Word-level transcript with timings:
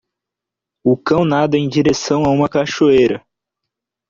O 0.83 0.97
cão 0.97 1.23
nada 1.23 1.55
em 1.59 1.69
direção 1.69 2.23
a 2.25 2.29
uma 2.29 2.49
cachoeira. 2.49 3.23